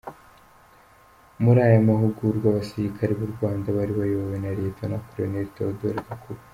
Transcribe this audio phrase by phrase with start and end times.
[1.43, 4.79] Muri aya mahugururwa abasirikare b’u Rwanda bari bayobowe na Lt
[5.17, 6.41] Col Theodore Gakuba.